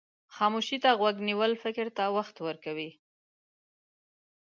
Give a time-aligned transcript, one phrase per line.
[0.35, 2.89] خاموشي ته غوږ نیول فکر ته وخت ورکوي.